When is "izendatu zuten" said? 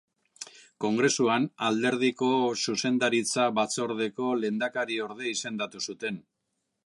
5.35-6.19